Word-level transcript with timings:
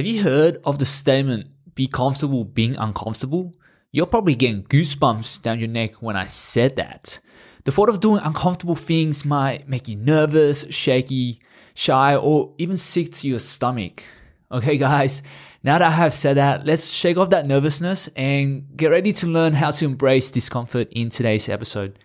Have 0.00 0.06
you 0.06 0.22
heard 0.22 0.56
of 0.64 0.78
the 0.78 0.86
statement, 0.86 1.48
be 1.74 1.86
comfortable 1.86 2.42
being 2.42 2.74
uncomfortable? 2.76 3.54
You're 3.92 4.06
probably 4.06 4.34
getting 4.34 4.62
goosebumps 4.62 5.42
down 5.42 5.58
your 5.58 5.68
neck 5.68 5.96
when 6.00 6.16
I 6.16 6.24
said 6.24 6.76
that. 6.76 7.18
The 7.64 7.70
thought 7.70 7.90
of 7.90 8.00
doing 8.00 8.22
uncomfortable 8.24 8.76
things 8.76 9.26
might 9.26 9.68
make 9.68 9.88
you 9.88 9.96
nervous, 9.96 10.64
shaky, 10.70 11.42
shy, 11.74 12.16
or 12.16 12.54
even 12.56 12.78
sick 12.78 13.12
to 13.12 13.28
your 13.28 13.40
stomach. 13.40 14.02
Okay, 14.50 14.78
guys, 14.78 15.22
now 15.62 15.76
that 15.76 15.88
I 15.88 15.90
have 15.90 16.14
said 16.14 16.38
that, 16.38 16.64
let's 16.64 16.88
shake 16.88 17.18
off 17.18 17.28
that 17.28 17.46
nervousness 17.46 18.08
and 18.16 18.74
get 18.74 18.86
ready 18.86 19.12
to 19.12 19.26
learn 19.26 19.52
how 19.52 19.70
to 19.70 19.84
embrace 19.84 20.30
discomfort 20.30 20.88
in 20.92 21.10
today's 21.10 21.46
episode. 21.46 21.98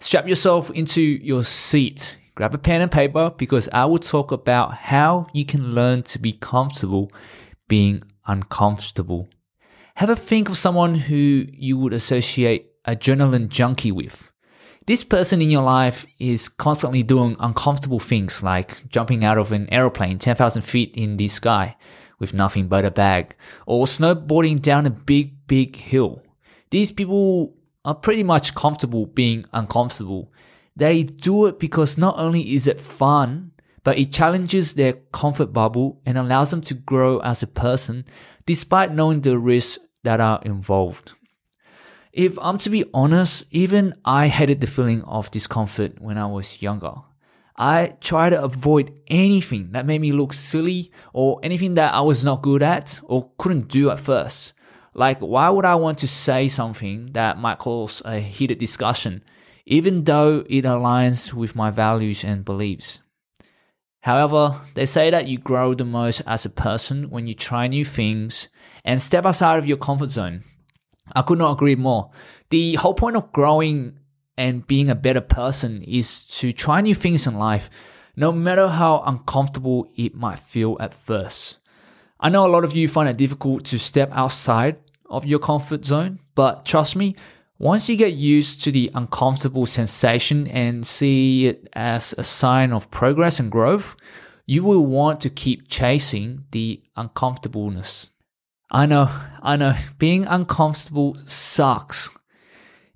Strap 0.00 0.26
yourself 0.26 0.72
into 0.72 1.00
your 1.00 1.44
seat, 1.44 2.18
grab 2.36 2.54
a 2.54 2.58
pen 2.58 2.82
and 2.82 2.92
paper 2.92 3.32
because 3.36 3.68
I 3.72 3.86
will 3.86 3.98
talk 3.98 4.30
about 4.30 4.74
how 4.74 5.26
you 5.32 5.44
can 5.44 5.72
learn 5.72 6.02
to 6.04 6.18
be 6.18 6.32
comfortable 6.32 7.10
being 7.66 8.02
uncomfortable. 8.26 9.28
Have 9.96 10.10
a 10.10 10.16
think 10.16 10.50
of 10.50 10.58
someone 10.58 10.94
who 10.94 11.46
you 11.50 11.78
would 11.78 11.94
associate 11.94 12.70
adrenaline 12.84 13.48
junkie 13.48 13.90
with. 13.90 14.30
This 14.86 15.02
person 15.02 15.40
in 15.40 15.50
your 15.50 15.62
life 15.62 16.06
is 16.18 16.50
constantly 16.50 17.02
doing 17.02 17.36
uncomfortable 17.40 17.98
things 17.98 18.42
like 18.42 18.86
jumping 18.88 19.24
out 19.24 19.38
of 19.38 19.50
an 19.50 19.66
aeroplane 19.72 20.18
10,000 20.18 20.60
feet 20.62 20.94
in 20.94 21.16
the 21.16 21.28
sky 21.28 21.74
with 22.18 22.34
nothing 22.34 22.68
but 22.68 22.84
a 22.84 22.90
bag, 22.90 23.34
or 23.66 23.86
snowboarding 23.86 24.60
down 24.60 24.86
a 24.86 24.90
big, 24.90 25.46
big 25.46 25.76
hill. 25.76 26.22
These 26.70 26.92
people 26.92 27.54
are 27.84 27.94
pretty 27.94 28.22
much 28.22 28.54
comfortable 28.54 29.06
being 29.06 29.44
uncomfortable. 29.52 30.32
They 30.76 31.02
do 31.02 31.46
it 31.46 31.58
because 31.58 31.96
not 31.96 32.18
only 32.18 32.54
is 32.54 32.66
it 32.66 32.80
fun, 32.80 33.52
but 33.82 33.98
it 33.98 34.12
challenges 34.12 34.74
their 34.74 34.94
comfort 35.12 35.52
bubble 35.52 36.02
and 36.04 36.18
allows 36.18 36.50
them 36.50 36.60
to 36.62 36.74
grow 36.74 37.18
as 37.20 37.42
a 37.42 37.46
person 37.46 38.04
despite 38.44 38.92
knowing 38.92 39.22
the 39.22 39.38
risks 39.38 39.78
that 40.02 40.20
are 40.20 40.40
involved. 40.44 41.12
If 42.12 42.38
I'm 42.40 42.58
to 42.58 42.70
be 42.70 42.84
honest, 42.94 43.44
even 43.50 43.94
I 44.04 44.28
hated 44.28 44.60
the 44.60 44.66
feeling 44.66 45.02
of 45.02 45.30
discomfort 45.30 46.00
when 46.00 46.18
I 46.18 46.26
was 46.26 46.62
younger. 46.62 46.94
I 47.56 47.94
tried 48.00 48.30
to 48.30 48.42
avoid 48.42 48.92
anything 49.06 49.72
that 49.72 49.86
made 49.86 50.00
me 50.00 50.12
look 50.12 50.32
silly 50.32 50.90
or 51.12 51.40
anything 51.42 51.74
that 51.74 51.94
I 51.94 52.02
was 52.02 52.24
not 52.24 52.42
good 52.42 52.62
at 52.62 53.00
or 53.04 53.30
couldn't 53.38 53.68
do 53.68 53.90
at 53.90 54.00
first. 54.00 54.52
Like, 54.94 55.18
why 55.20 55.48
would 55.48 55.64
I 55.64 55.74
want 55.74 55.98
to 55.98 56.08
say 56.08 56.48
something 56.48 57.12
that 57.12 57.38
might 57.38 57.58
cause 57.58 58.02
a 58.04 58.18
heated 58.18 58.58
discussion, 58.58 59.22
even 59.66 60.04
though 60.04 60.44
it 60.48 60.64
aligns 60.64 61.34
with 61.34 61.54
my 61.54 61.70
values 61.70 62.24
and 62.24 62.44
beliefs? 62.44 63.00
However, 64.00 64.60
they 64.74 64.86
say 64.86 65.10
that 65.10 65.26
you 65.26 65.36
grow 65.36 65.74
the 65.74 65.84
most 65.84 66.22
as 66.26 66.44
a 66.44 66.50
person 66.50 67.10
when 67.10 67.26
you 67.26 67.34
try 67.34 67.66
new 67.66 67.84
things 67.84 68.46
and 68.84 69.02
step 69.02 69.26
outside 69.26 69.58
of 69.58 69.66
your 69.66 69.76
comfort 69.76 70.12
zone. 70.12 70.44
I 71.12 71.22
could 71.22 71.38
not 71.38 71.52
agree 71.52 71.74
more. 71.74 72.10
The 72.50 72.76
whole 72.76 72.94
point 72.94 73.16
of 73.16 73.32
growing 73.32 73.98
and 74.38 74.66
being 74.66 74.90
a 74.90 74.94
better 74.94 75.20
person 75.20 75.82
is 75.82 76.24
to 76.38 76.52
try 76.52 76.80
new 76.80 76.94
things 76.94 77.26
in 77.26 77.36
life, 77.36 77.68
no 78.14 78.30
matter 78.30 78.68
how 78.68 79.02
uncomfortable 79.04 79.88
it 79.96 80.14
might 80.14 80.38
feel 80.38 80.76
at 80.78 80.94
first. 80.94 81.58
I 82.20 82.28
know 82.28 82.46
a 82.46 82.48
lot 82.48 82.64
of 82.64 82.74
you 82.74 82.86
find 82.86 83.08
it 83.08 83.16
difficult 83.16 83.64
to 83.66 83.78
step 83.78 84.10
outside 84.12 84.76
of 85.10 85.26
your 85.26 85.38
comfort 85.38 85.84
zone, 85.84 86.20
but 86.34 86.64
trust 86.64 86.96
me, 86.96 87.16
once 87.58 87.88
you 87.88 87.96
get 87.96 88.12
used 88.12 88.62
to 88.62 88.70
the 88.70 88.90
uncomfortable 88.94 89.64
sensation 89.64 90.46
and 90.48 90.86
see 90.86 91.46
it 91.46 91.68
as 91.72 92.14
a 92.18 92.24
sign 92.24 92.72
of 92.72 92.90
progress 92.90 93.40
and 93.40 93.50
growth, 93.50 93.96
you 94.44 94.62
will 94.62 94.84
want 94.84 95.20
to 95.22 95.30
keep 95.30 95.68
chasing 95.68 96.44
the 96.50 96.82
uncomfortableness. 96.96 98.10
I 98.70 98.84
know, 98.86 99.10
I 99.42 99.56
know, 99.56 99.74
being 99.98 100.26
uncomfortable 100.26 101.16
sucks. 101.24 102.10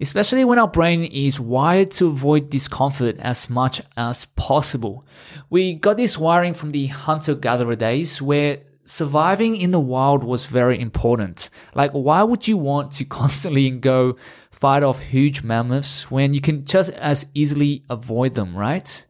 Especially 0.00 0.44
when 0.44 0.58
our 0.58 0.68
brain 0.68 1.04
is 1.04 1.40
wired 1.40 1.90
to 1.92 2.08
avoid 2.08 2.50
discomfort 2.50 3.16
as 3.18 3.50
much 3.50 3.80
as 3.96 4.26
possible. 4.26 5.04
We 5.50 5.74
got 5.74 5.96
this 5.96 6.16
wiring 6.16 6.54
from 6.54 6.72
the 6.72 6.86
hunter 6.86 7.34
gatherer 7.34 7.74
days 7.74 8.22
where 8.22 8.60
surviving 8.84 9.56
in 9.56 9.70
the 9.70 9.80
wild 9.80 10.24
was 10.24 10.46
very 10.46 10.80
important. 10.80 11.50
Like, 11.74 11.92
why 11.92 12.22
would 12.22 12.48
you 12.48 12.56
want 12.56 12.92
to 12.92 13.04
constantly 13.20 13.70
go 13.70 14.16
fight 14.60 14.82
off 14.82 14.98
huge 14.98 15.42
mammoths 15.42 16.10
when 16.10 16.34
you 16.34 16.40
can 16.40 16.64
just 16.64 16.90
as 16.94 17.26
easily 17.32 17.84
avoid 17.88 18.34
them, 18.34 18.56
right? 18.56 19.04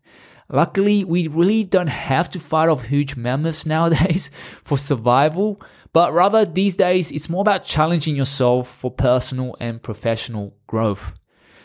Luckily, 0.51 1.05
we 1.05 1.27
really 1.27 1.65
don't 1.65 1.89
have 1.89 2.29
to 2.31 2.39
fight 2.39 2.69
off 2.69 2.85
huge 2.85 3.17
mammoths 3.17 3.65
nowadays 3.75 4.31
for 4.65 4.77
survival, 4.77 5.61
but 5.93 6.13
rather 6.13 6.45
these 6.45 6.77
days 6.77 7.11
it's 7.13 7.31
more 7.31 7.41
about 7.41 7.65
challenging 7.65 8.15
yourself 8.15 8.69
for 8.69 8.91
personal 8.91 9.57
and 9.59 9.83
professional 9.83 10.55
growth. 10.67 11.15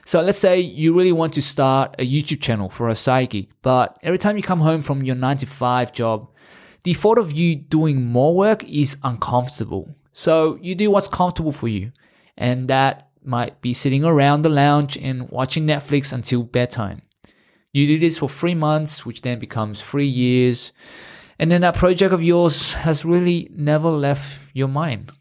So 0.06 0.22
let's 0.22 0.38
say 0.38 0.60
you 0.60 0.94
really 0.98 1.14
want 1.14 1.34
to 1.34 1.42
start 1.42 1.96
a 2.00 2.10
YouTube 2.10 2.42
channel 2.42 2.70
for 2.70 2.90
a 2.90 2.96
side 2.96 3.48
but 3.62 3.98
every 4.04 4.18
time 4.18 4.36
you 4.36 4.44
come 4.44 4.60
home 4.60 4.82
from 4.82 5.04
your 5.04 5.16
9 5.16 5.38
to 5.38 5.46
5 5.46 5.94
job, 5.94 6.30
the 6.84 6.94
thought 6.94 7.18
of 7.18 7.32
you 7.32 7.56
doing 7.56 8.06
more 8.06 8.36
work 8.36 8.66
is 8.66 8.98
uncomfortable. 9.04 9.96
So 10.12 10.58
you 10.62 10.76
do 10.76 10.92
what's 10.92 11.08
comfortable 11.08 11.54
for 11.54 11.70
you, 11.70 11.94
and 12.38 12.68
that 12.68 13.10
might 13.26 13.62
be 13.62 13.74
sitting 13.74 14.04
around 14.04 14.42
the 14.42 14.50
lounge 14.50 14.98
and 14.98 15.30
watching 15.30 15.66
Netflix 15.66 16.12
until 16.14 16.44
bedtime. 16.44 17.02
You 17.72 17.88
do 17.88 17.98
this 17.98 18.20
for 18.20 18.30
three 18.30 18.54
months, 18.54 19.06
which 19.06 19.22
then 19.22 19.40
becomes 19.40 19.82
three 19.82 20.08
years. 20.08 20.72
And 21.40 21.52
then 21.52 21.62
that 21.62 21.76
project 21.76 22.14
of 22.14 22.22
yours 22.22 22.74
has 22.74 23.04
really 23.04 23.50
never 23.52 23.90
left 23.90 24.42
your 24.54 24.68
mind. 24.68 25.12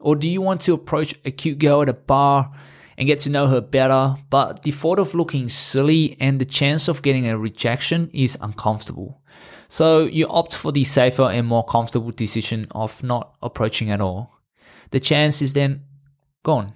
Or 0.00 0.16
do 0.16 0.26
you 0.26 0.40
want 0.40 0.62
to 0.62 0.72
approach 0.72 1.14
a 1.24 1.30
cute 1.30 1.58
girl 1.58 1.82
at 1.82 1.90
a 1.90 1.94
bar 1.94 2.50
and 2.96 3.06
get 3.06 3.18
to 3.20 3.30
know 3.30 3.46
her 3.46 3.60
better, 3.60 4.16
but 4.30 4.62
the 4.62 4.70
thought 4.70 4.98
of 4.98 5.14
looking 5.14 5.48
silly 5.48 6.16
and 6.18 6.40
the 6.40 6.46
chance 6.46 6.88
of 6.88 7.02
getting 7.02 7.28
a 7.28 7.36
rejection 7.36 8.10
is 8.14 8.38
uncomfortable? 8.40 9.20
So 9.68 10.06
you 10.06 10.26
opt 10.26 10.54
for 10.54 10.72
the 10.72 10.84
safer 10.84 11.30
and 11.30 11.46
more 11.46 11.64
comfortable 11.64 12.10
decision 12.10 12.66
of 12.70 13.02
not 13.02 13.34
approaching 13.42 13.90
at 13.90 14.00
all. 14.00 14.40
The 14.90 15.00
chance 15.00 15.40
is 15.42 15.52
then 15.52 15.84
gone. 16.42 16.74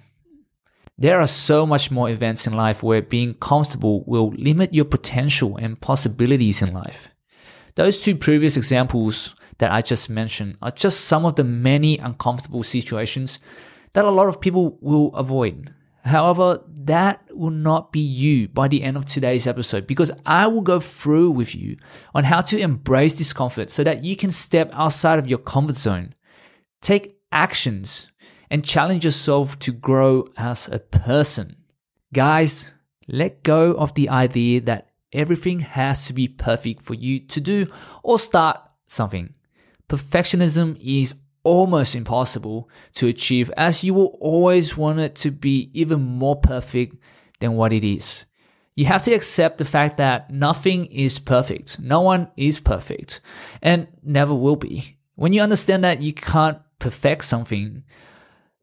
There 0.97 1.19
are 1.19 1.27
so 1.27 1.65
much 1.65 1.91
more 1.91 2.09
events 2.09 2.47
in 2.47 2.53
life 2.53 2.81
where 2.81 3.01
being 3.01 3.33
comfortable 3.33 4.03
will 4.05 4.29
limit 4.29 4.73
your 4.73 4.85
potential 4.85 5.57
and 5.57 5.79
possibilities 5.79 6.61
in 6.61 6.73
life. 6.73 7.09
Those 7.75 8.01
two 8.01 8.15
previous 8.15 8.55
examples 8.55 9.35
that 9.57 9.71
I 9.71 9.81
just 9.81 10.09
mentioned 10.09 10.57
are 10.61 10.71
just 10.71 11.01
some 11.01 11.25
of 11.25 11.35
the 11.35 11.43
many 11.43 11.97
uncomfortable 11.97 12.63
situations 12.63 13.39
that 13.91 14.05
a 14.05 14.09
lot 14.09 14.27
of 14.27 14.39
people 14.39 14.77
will 14.81 15.13
avoid. 15.15 15.73
However, 16.05 16.61
that 16.67 17.25
will 17.31 17.49
not 17.49 17.91
be 17.91 17.99
you 17.99 18.47
by 18.47 18.67
the 18.67 18.83
end 18.83 18.95
of 18.95 19.05
today's 19.05 19.47
episode 19.47 19.87
because 19.87 20.11
I 20.25 20.47
will 20.47 20.61
go 20.61 20.79
through 20.79 21.31
with 21.31 21.55
you 21.55 21.77
on 22.13 22.25
how 22.25 22.41
to 22.41 22.59
embrace 22.59 23.15
discomfort 23.15 23.71
so 23.71 23.83
that 23.83 24.03
you 24.03 24.15
can 24.15 24.31
step 24.31 24.69
outside 24.71 25.17
of 25.17 25.27
your 25.27 25.39
comfort 25.39 25.75
zone, 25.75 26.13
take 26.81 27.17
actions 27.31 28.07
and 28.49 28.63
challenge 28.63 29.05
yourself 29.05 29.57
to 29.59 29.71
grow 29.71 30.25
as 30.37 30.67
a 30.67 30.79
person. 30.79 31.55
Guys, 32.13 32.73
let 33.07 33.43
go 33.43 33.73
of 33.73 33.93
the 33.93 34.09
idea 34.09 34.61
that 34.61 34.89
everything 35.13 35.59
has 35.59 36.05
to 36.07 36.13
be 36.13 36.27
perfect 36.27 36.81
for 36.81 36.93
you 36.93 37.19
to 37.19 37.39
do 37.39 37.67
or 38.03 38.19
start 38.19 38.59
something. 38.85 39.33
Perfectionism 39.87 40.77
is 40.81 41.15
almost 41.43 41.95
impossible 41.95 42.69
to 42.93 43.07
achieve 43.07 43.51
as 43.55 43.83
you 43.83 43.93
will 43.93 44.17
always 44.19 44.75
want 44.75 44.99
it 44.99 45.15
to 45.15 45.31
be 45.31 45.69
even 45.73 46.01
more 46.01 46.35
perfect 46.35 46.95
than 47.39 47.53
what 47.53 47.71
it 47.71 47.83
is. 47.83 48.25
You 48.73 48.85
have 48.85 49.03
to 49.03 49.13
accept 49.13 49.57
the 49.57 49.65
fact 49.65 49.97
that 49.97 50.31
nothing 50.31 50.85
is 50.87 51.17
perfect. 51.19 51.79
No 51.79 52.01
one 52.01 52.29
is 52.35 52.59
perfect 52.59 53.21
and 53.61 53.87
never 54.03 54.35
will 54.35 54.57
be. 54.57 54.97
When 55.15 55.31
you 55.31 55.41
understand 55.41 55.85
that 55.85 56.01
you 56.01 56.13
can't 56.13 56.57
perfect 56.79 57.23
something, 57.23 57.83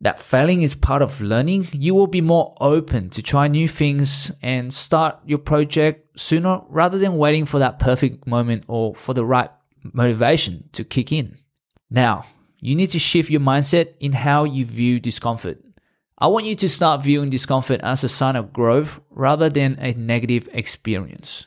that 0.03 0.21
failing 0.21 0.63
is 0.63 0.75
part 0.75 1.01
of 1.01 1.21
learning, 1.21 1.69
you 1.73 1.95
will 1.95 2.09
be 2.09 2.21
more 2.21 2.55
open 2.61 3.09
to 3.11 3.23
try 3.23 3.47
new 3.47 3.69
things 3.69 4.33
and 4.43 4.75
start 4.75 5.19
your 5.25 5.39
project 5.39 6.21
sooner 6.21 6.61
rather 6.69 6.99
than 6.99 7.17
waiting 7.17 7.47
for 7.47 7.61
that 7.61 7.79
perfect 7.79 8.27
moment 8.27 8.65
or 8.67 8.95
for 8.95 9.15
the 9.15 9.25
right 9.25 9.51
motivation 9.93 10.69
to 10.73 10.83
kick 10.83 11.13
in. 11.13 11.39
Now, 11.89 12.27
you 12.59 12.75
need 12.75 12.91
to 12.91 12.99
shift 12.99 13.31
your 13.31 13.41
mindset 13.41 13.95
in 14.01 14.13
how 14.13 14.43
you 14.43 14.65
view 14.65 14.99
discomfort. 14.99 15.59
I 16.19 16.27
want 16.27 16.47
you 16.47 16.57
to 16.57 16.69
start 16.69 17.03
viewing 17.03 17.31
discomfort 17.31 17.81
as 17.83 18.03
a 18.03 18.09
sign 18.09 18.35
of 18.35 18.53
growth 18.53 19.01
rather 19.11 19.49
than 19.49 19.79
a 19.79 19.93
negative 19.95 20.49
experience. 20.53 21.47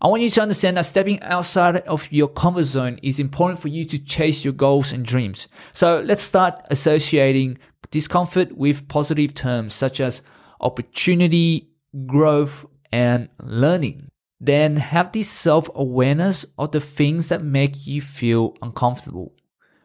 I 0.00 0.06
want 0.06 0.22
you 0.22 0.30
to 0.30 0.42
understand 0.42 0.76
that 0.76 0.86
stepping 0.86 1.20
outside 1.22 1.78
of 1.78 2.10
your 2.12 2.28
comfort 2.28 2.64
zone 2.64 3.00
is 3.02 3.18
important 3.18 3.58
for 3.58 3.66
you 3.66 3.84
to 3.86 3.98
chase 3.98 4.44
your 4.44 4.52
goals 4.52 4.92
and 4.92 5.04
dreams. 5.04 5.48
So 5.72 6.00
let's 6.04 6.22
start 6.22 6.60
associating 6.70 7.58
discomfort 7.90 8.56
with 8.56 8.88
positive 8.88 9.34
terms 9.34 9.74
such 9.74 10.00
as 10.00 10.22
opportunity, 10.60 11.70
growth, 12.06 12.66
and 12.92 13.28
learning. 13.42 14.10
Then 14.40 14.76
have 14.76 15.12
this 15.12 15.28
self 15.28 15.68
awareness 15.74 16.46
of 16.58 16.72
the 16.72 16.80
things 16.80 17.28
that 17.28 17.42
make 17.42 17.86
you 17.86 18.00
feel 18.00 18.56
uncomfortable. 18.62 19.34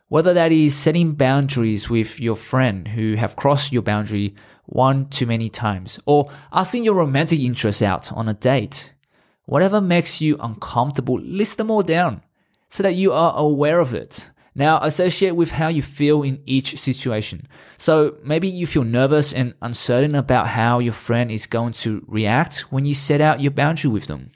Whether 0.09 0.33
that 0.35 0.51
is 0.51 0.75
setting 0.75 1.13
boundaries 1.13 1.89
with 1.89 2.19
your 2.19 2.35
friend 2.35 2.89
who 2.89 3.15
have 3.15 3.35
crossed 3.35 3.71
your 3.71 3.81
boundary 3.81 4.35
one 4.65 5.07
too 5.09 5.25
many 5.25 5.49
times, 5.49 5.99
or 6.05 6.29
asking 6.51 6.83
your 6.85 6.95
romantic 6.95 7.39
interest 7.39 7.81
out 7.81 8.11
on 8.13 8.29
a 8.29 8.33
date. 8.33 8.93
Whatever 9.45 9.81
makes 9.81 10.21
you 10.21 10.37
uncomfortable, 10.39 11.19
list 11.19 11.57
them 11.57 11.69
all 11.69 11.83
down 11.83 12.21
so 12.69 12.83
that 12.83 12.95
you 12.95 13.11
are 13.11 13.33
aware 13.35 13.79
of 13.79 13.93
it. 13.93 14.31
Now, 14.55 14.79
associate 14.81 15.35
with 15.35 15.51
how 15.51 15.67
you 15.67 15.81
feel 15.81 16.21
in 16.21 16.41
each 16.45 16.79
situation. 16.79 17.47
So 17.77 18.17
maybe 18.23 18.47
you 18.47 18.67
feel 18.67 18.83
nervous 18.83 19.33
and 19.33 19.55
uncertain 19.61 20.13
about 20.13 20.47
how 20.47 20.79
your 20.79 20.93
friend 20.93 21.31
is 21.31 21.47
going 21.47 21.73
to 21.73 22.03
react 22.07 22.71
when 22.71 22.85
you 22.85 22.93
set 22.93 23.19
out 23.19 23.41
your 23.41 23.51
boundary 23.51 23.89
with 23.89 24.05
them. 24.05 24.31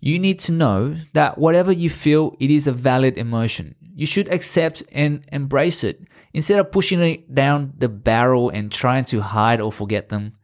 You 0.00 0.18
need 0.18 0.38
to 0.40 0.52
know 0.52 0.96
that 1.14 1.38
whatever 1.38 1.72
you 1.72 1.88
feel, 1.88 2.36
it 2.40 2.50
is 2.50 2.66
a 2.66 2.72
valid 2.72 3.16
emotion. 3.16 3.76
You 3.94 4.04
should 4.04 4.32
accept 4.32 4.82
and 4.92 5.24
embrace 5.32 5.84
it 5.84 6.02
instead 6.34 6.58
of 6.58 6.72
pushing 6.72 7.00
it 7.00 7.34
down 7.34 7.72
the 7.78 7.88
barrel 7.88 8.50
and 8.50 8.70
trying 8.70 9.04
to 9.04 9.20
hide 9.20 9.60
or 9.60 9.70
forget 9.70 10.08
them. 10.08 10.34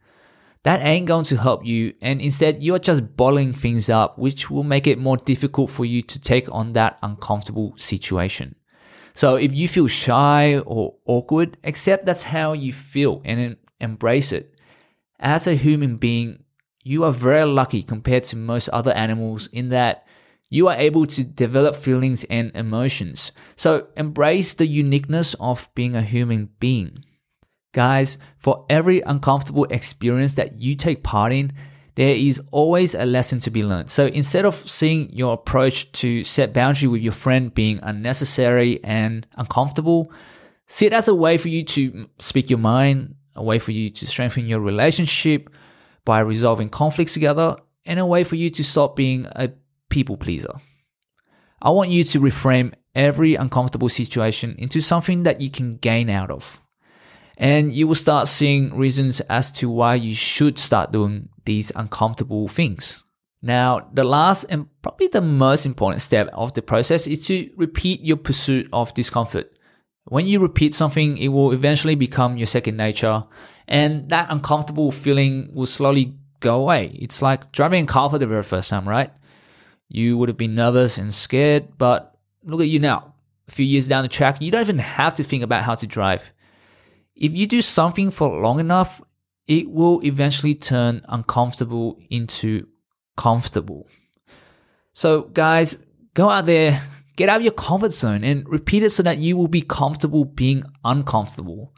That 0.63 0.81
ain't 0.81 1.07
going 1.07 1.25
to 1.25 1.37
help 1.37 1.65
you, 1.65 1.93
and 2.01 2.21
instead, 2.21 2.61
you're 2.61 2.79
just 2.79 3.15
bottling 3.15 3.53
things 3.53 3.89
up, 3.89 4.17
which 4.17 4.51
will 4.51 4.63
make 4.63 4.87
it 4.87 4.99
more 4.99 5.15
difficult 5.15 5.69
for 5.69 5.85
you 5.85 6.01
to 6.01 6.19
take 6.19 6.51
on 6.51 6.73
that 6.73 6.99
uncomfortable 7.01 7.73
situation. 7.77 8.55
So 9.13 9.35
if 9.35 9.53
you 9.53 9.67
feel 9.67 9.87
shy 9.87 10.59
or 10.59 10.95
awkward, 11.05 11.57
accept 11.63 12.05
that's 12.05 12.23
how 12.23 12.53
you 12.53 12.73
feel 12.73 13.21
and 13.25 13.57
embrace 13.79 14.31
it. 14.31 14.55
As 15.19 15.47
a 15.47 15.55
human 15.55 15.97
being, 15.97 16.43
you 16.83 17.03
are 17.03 17.11
very 17.11 17.45
lucky 17.45 17.83
compared 17.83 18.23
to 18.25 18.35
most 18.35 18.69
other 18.69 18.93
animals 18.93 19.47
in 19.51 19.69
that 19.69 20.05
you 20.49 20.67
are 20.67 20.75
able 20.75 21.05
to 21.05 21.23
develop 21.23 21.75
feelings 21.75 22.23
and 22.29 22.51
emotions. 22.55 23.31
So 23.55 23.87
embrace 23.95 24.53
the 24.53 24.65
uniqueness 24.65 25.35
of 25.39 25.69
being 25.75 25.95
a 25.95 26.01
human 26.01 26.49
being. 26.59 27.05
Guys, 27.73 28.17
for 28.37 28.65
every 28.69 29.01
uncomfortable 29.01 29.65
experience 29.65 30.33
that 30.33 30.59
you 30.59 30.75
take 30.75 31.03
part 31.03 31.31
in, 31.31 31.51
there 31.99 32.15
is 32.15 32.41
always 32.51 32.95
a 32.95 33.05
lesson 33.05 33.41
to 33.41 33.51
be 33.51 33.61
learned. 33.61 33.89
So 33.89 34.05
instead 34.05 34.45
of 34.45 34.55
seeing 34.55 35.11
your 35.11 35.33
approach 35.33 35.91
to 35.99 36.23
set 36.23 36.53
boundary 36.53 36.87
with 36.87 37.01
your 37.01 37.11
friend 37.11 37.53
being 37.53 37.77
unnecessary 37.83 38.81
and 38.85 39.27
uncomfortable, 39.35 40.09
see 40.65 40.85
it 40.85 40.93
as 40.93 41.09
a 41.09 41.13
way 41.13 41.37
for 41.37 41.49
you 41.49 41.65
to 41.65 42.07
speak 42.17 42.49
your 42.49 42.59
mind, 42.59 43.15
a 43.35 43.43
way 43.43 43.59
for 43.59 43.71
you 43.73 43.89
to 43.89 44.07
strengthen 44.07 44.45
your 44.45 44.61
relationship 44.61 45.49
by 46.05 46.21
resolving 46.21 46.69
conflicts 46.69 47.11
together, 47.11 47.57
and 47.85 47.99
a 47.99 48.05
way 48.05 48.23
for 48.23 48.37
you 48.37 48.49
to 48.49 48.63
stop 48.63 48.95
being 48.95 49.27
a 49.33 49.51
people 49.89 50.15
pleaser. 50.15 50.53
I 51.61 51.71
want 51.71 51.89
you 51.89 52.05
to 52.05 52.21
reframe 52.21 52.75
every 52.95 53.35
uncomfortable 53.35 53.89
situation 53.89 54.55
into 54.57 54.79
something 54.79 55.23
that 55.23 55.41
you 55.41 55.51
can 55.51 55.75
gain 55.75 56.09
out 56.09 56.31
of 56.31 56.61
and 57.39 57.73
you 57.73 57.87
will 57.87 57.95
start 57.95 58.27
seeing 58.27 58.75
reasons 58.75 59.21
as 59.21 59.49
to 59.53 59.69
why 59.69 59.95
you 59.95 60.13
should 60.13 60.59
start 60.59 60.91
doing 60.91 61.29
these 61.45 61.71
uncomfortable 61.73 62.49
things. 62.49 63.01
Now, 63.41 63.87
the 63.93 64.03
last 64.03 64.43
and 64.49 64.67
probably 64.81 65.07
the 65.07 65.21
most 65.21 65.65
important 65.65 66.01
step 66.01 66.27
of 66.33 66.53
the 66.53 66.61
process 66.61 67.07
is 67.07 67.25
to 67.27 67.49
repeat 67.55 68.01
your 68.01 68.17
pursuit 68.17 68.67
of 68.73 68.93
discomfort. 68.93 69.53
When 70.03 70.27
you 70.27 70.41
repeat 70.41 70.73
something, 70.73 71.17
it 71.17 71.29
will 71.29 71.53
eventually 71.53 71.95
become 71.95 72.35
your 72.35 72.47
second 72.47 72.75
nature, 72.75 73.23
and 73.69 74.09
that 74.09 74.27
uncomfortable 74.29 74.91
feeling 74.91 75.49
will 75.53 75.65
slowly 75.65 76.15
go 76.41 76.59
away. 76.59 76.97
It's 76.99 77.21
like 77.21 77.53
driving 77.53 77.85
a 77.85 77.87
car 77.87 78.09
for 78.09 78.17
the 78.17 78.27
very 78.27 78.43
first 78.43 78.69
time, 78.69 78.87
right? 78.87 79.13
You 79.87 80.17
would 80.17 80.27
have 80.27 80.37
been 80.37 80.55
nervous 80.55 80.97
and 80.97 81.13
scared, 81.13 81.77
but 81.77 82.17
look 82.43 82.59
at 82.59 82.67
you 82.67 82.79
now. 82.79 83.13
A 83.47 83.51
few 83.51 83.65
years 83.65 83.87
down 83.87 84.03
the 84.03 84.09
track, 84.09 84.41
you 84.41 84.51
don't 84.51 84.61
even 84.61 84.79
have 84.79 85.13
to 85.15 85.23
think 85.23 85.43
about 85.43 85.63
how 85.63 85.75
to 85.75 85.87
drive. 85.87 86.33
If 87.19 87.33
you 87.33 87.47
do 87.47 87.61
something 87.61 88.11
for 88.11 88.39
long 88.39 88.61
enough, 88.61 89.01
it 89.45 89.69
will 89.69 89.99
eventually 90.05 90.55
turn 90.55 91.01
uncomfortable 91.09 91.99
into 92.09 92.65
comfortable. 93.17 93.89
So, 94.93 95.23
guys, 95.23 95.77
go 96.13 96.29
out 96.29 96.45
there, 96.45 96.81
get 97.17 97.27
out 97.27 97.37
of 97.37 97.43
your 97.43 97.51
comfort 97.51 97.91
zone 97.91 98.23
and 98.23 98.47
repeat 98.47 98.83
it 98.83 98.91
so 98.91 99.03
that 99.03 99.17
you 99.17 99.35
will 99.35 99.49
be 99.49 99.61
comfortable 99.61 100.23
being 100.23 100.63
uncomfortable. 100.85 101.73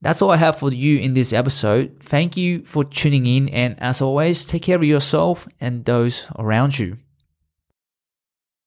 That's 0.00 0.22
all 0.22 0.30
I 0.30 0.36
have 0.36 0.58
for 0.58 0.72
you 0.72 0.98
in 0.98 1.14
this 1.14 1.32
episode. 1.32 1.96
Thank 2.00 2.36
you 2.36 2.64
for 2.64 2.84
tuning 2.84 3.26
in, 3.26 3.48
and 3.48 3.74
as 3.80 4.00
always, 4.00 4.44
take 4.44 4.62
care 4.62 4.76
of 4.76 4.84
yourself 4.84 5.48
and 5.60 5.84
those 5.84 6.28
around 6.38 6.78
you. 6.78 6.98